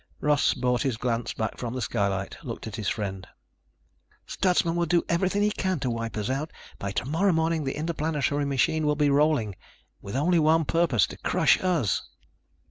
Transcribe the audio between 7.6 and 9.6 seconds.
the Interplanetary machine will be rolling.